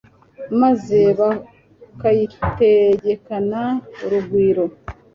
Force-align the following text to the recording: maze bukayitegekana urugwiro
maze 0.61 0.99
bukayitegekana 1.17 3.61
urugwiro 4.05 4.65